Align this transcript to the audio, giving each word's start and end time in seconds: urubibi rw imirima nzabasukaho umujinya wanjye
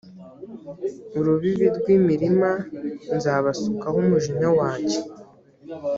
urubibi 1.17 1.67
rw 1.77 1.85
imirima 1.97 2.51
nzabasukaho 3.15 3.97
umujinya 4.03 4.49
wanjye 4.59 4.99